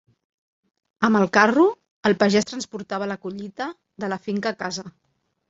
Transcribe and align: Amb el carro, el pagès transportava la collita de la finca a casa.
Amb 1.07 1.19
el 1.19 1.27
carro, 1.37 1.65
el 2.11 2.17
pagès 2.23 2.49
transportava 2.53 3.09
la 3.13 3.19
collita 3.27 3.69
de 4.07 4.11
la 4.17 4.21
finca 4.27 4.53
a 4.57 4.61
casa. 4.67 4.89